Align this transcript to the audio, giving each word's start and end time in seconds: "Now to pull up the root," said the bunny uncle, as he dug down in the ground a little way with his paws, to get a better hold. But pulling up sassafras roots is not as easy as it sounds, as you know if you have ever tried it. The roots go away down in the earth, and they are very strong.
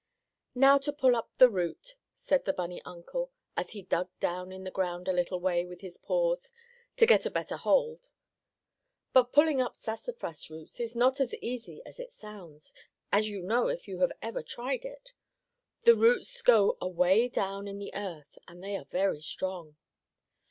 "Now 0.55 0.79
to 0.79 0.91
pull 0.91 1.15
up 1.15 1.37
the 1.37 1.47
root," 1.47 1.93
said 2.17 2.45
the 2.45 2.53
bunny 2.53 2.81
uncle, 2.85 3.29
as 3.55 3.73
he 3.73 3.83
dug 3.83 4.09
down 4.19 4.51
in 4.51 4.63
the 4.63 4.71
ground 4.71 5.07
a 5.07 5.13
little 5.13 5.39
way 5.39 5.63
with 5.63 5.81
his 5.81 5.99
paws, 5.99 6.51
to 6.97 7.05
get 7.05 7.27
a 7.27 7.29
better 7.29 7.55
hold. 7.55 8.07
But 9.13 9.31
pulling 9.31 9.61
up 9.61 9.77
sassafras 9.77 10.49
roots 10.49 10.79
is 10.79 10.95
not 10.95 11.19
as 11.19 11.35
easy 11.35 11.83
as 11.85 11.99
it 11.99 12.11
sounds, 12.11 12.73
as 13.11 13.29
you 13.29 13.43
know 13.43 13.67
if 13.67 13.87
you 13.87 13.99
have 13.99 14.13
ever 14.23 14.41
tried 14.41 14.85
it. 14.85 15.13
The 15.83 15.93
roots 15.93 16.41
go 16.41 16.79
away 16.81 17.27
down 17.27 17.67
in 17.67 17.77
the 17.77 17.93
earth, 17.93 18.39
and 18.47 18.63
they 18.63 18.75
are 18.77 18.85
very 18.85 19.21
strong. 19.21 19.75